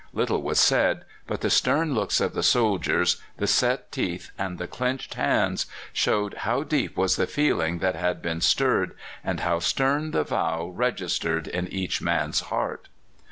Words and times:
Little 0.13 0.41
was 0.41 0.59
said, 0.59 1.05
but 1.27 1.41
the 1.41 1.51
stern 1.51 1.93
looks 1.93 2.19
of 2.19 2.33
the 2.33 2.41
soldiers, 2.41 3.21
the 3.37 3.45
set 3.45 3.91
teeth, 3.91 4.31
and 4.35 4.57
the 4.57 4.65
clenched 4.65 5.13
hands, 5.13 5.67
showed 5.93 6.33
how 6.39 6.63
deep 6.63 6.97
was 6.97 7.17
the 7.17 7.27
feeling 7.27 7.77
that 7.77 7.93
had 7.93 8.19
been 8.19 8.41
stirred, 8.41 8.95
and 9.23 9.41
how 9.41 9.59
stern 9.59 10.09
the 10.09 10.23
vow 10.23 10.71
registered 10.73 11.47
in 11.47 11.67
each 11.67 12.01
man's 12.01 12.39
heart. 12.39 12.87